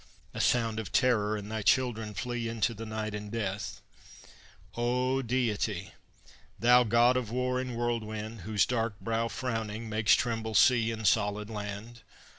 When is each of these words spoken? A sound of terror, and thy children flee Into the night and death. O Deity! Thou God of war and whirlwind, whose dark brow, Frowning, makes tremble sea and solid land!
A 0.33 0.41
sound 0.41 0.79
of 0.79 0.91
terror, 0.91 1.37
and 1.37 1.51
thy 1.51 1.61
children 1.61 2.15
flee 2.15 2.47
Into 2.49 2.73
the 2.73 2.87
night 2.87 3.13
and 3.13 3.29
death. 3.31 3.83
O 4.75 5.21
Deity! 5.21 5.93
Thou 6.57 6.83
God 6.83 7.15
of 7.17 7.29
war 7.29 7.59
and 7.59 7.75
whirlwind, 7.77 8.41
whose 8.41 8.65
dark 8.65 8.99
brow, 8.99 9.27
Frowning, 9.27 9.87
makes 9.89 10.15
tremble 10.15 10.55
sea 10.55 10.89
and 10.91 11.05
solid 11.05 11.51
land! 11.51 12.01